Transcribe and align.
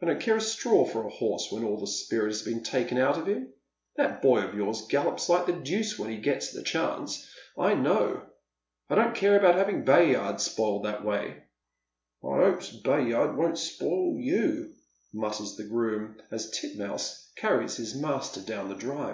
I 0.00 0.06
don't 0.06 0.18
care 0.18 0.36
a 0.38 0.40
straw 0.40 0.86
for 0.86 1.04
a 1.06 1.10
horse 1.10 1.48
when 1.52 1.62
all 1.62 1.76
the 1.78 1.86
spirit 1.86 2.28
has 2.30 2.40
been 2.40 2.62
taken 2.62 2.96
out 2.96 3.18
of 3.18 3.26
bim. 3.26 3.52
That 3.98 4.22
boy 4.22 4.40
of 4.40 4.54
yours 4.54 4.86
gallops 4.88 5.28
like 5.28 5.44
the 5.44 5.52
deuce 5.52 5.98
when 5.98 6.08
he 6.08 6.16
gets 6.16 6.54
th»j 6.54 6.64
chance, 6.72 7.28
I 7.58 7.74
know. 7.74 8.22
I 8.88 8.94
don't 8.94 9.14
care 9.14 9.38
about 9.38 9.56
having 9.56 9.84
Bayard 9.84 10.40
spoiled 10.40 10.86
tli«t 10.86 11.04
way."" 11.04 11.42
I 12.24 12.36
hopes 12.44 12.70
Bay 12.70 13.10
hard 13.10 13.36
won't 13.36 13.58
sp 13.60 13.82
iil 13.84 14.16
you," 14.24 14.72
mutters 15.12 15.56
the 15.56 15.64
groom, 15.64 16.16
as 16.30 16.50
Titmouse 16.50 17.30
carries 17.36 17.76
his 17.76 17.94
master 17.94 18.40
dow»i 18.40 18.68
the 18.68 18.74
drive. 18.76 19.02